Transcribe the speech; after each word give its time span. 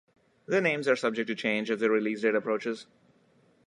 The 0.47 0.61
names 0.61 0.87
are 0.87 0.95
subject 0.95 1.27
to 1.27 1.35
change 1.35 1.69
as 1.69 1.79
their 1.79 1.91
release 1.91 2.21
date 2.23 2.33
approaches. 2.33 2.87